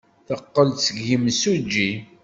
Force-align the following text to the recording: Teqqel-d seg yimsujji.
Teqqel-d 0.27 0.77
seg 0.81 0.97
yimsujji. 1.07 1.91